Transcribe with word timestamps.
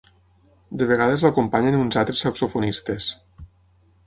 De 0.79 0.87
vegades 0.91 1.25
l’acompanyen 1.27 1.77
uns 1.83 1.99
altres 2.05 2.25
saxofonistes. 2.27 3.13